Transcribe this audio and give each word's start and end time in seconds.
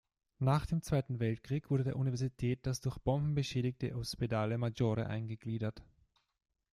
Nach 0.39 0.65
dem 0.65 0.81
Zweiten 0.81 1.19
Weltkrieg 1.19 1.69
wurde 1.69 1.83
der 1.83 1.95
Universität 1.95 2.65
das 2.65 2.81
durch 2.81 2.97
Bomben 2.97 3.35
beschädigte 3.35 3.95
Ospedale 3.95 4.57
maggiore 4.57 5.05
eingegliedert. 5.05 5.83